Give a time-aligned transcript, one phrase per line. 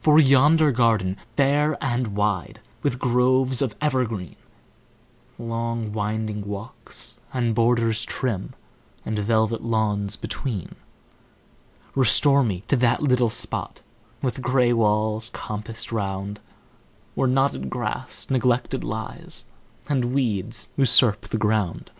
[0.00, 4.34] For yonder garden, fair and wide, With groves of evergreen,
[5.38, 8.54] Long winding walks, and borders trim,
[9.04, 10.74] And velvet lawns between;
[11.94, 13.82] Restore to me that little spot,
[14.20, 16.40] With gray walls compassed round,
[17.14, 19.44] Where knotted grass neglected lies,
[19.88, 21.92] And weeds usurp the ground.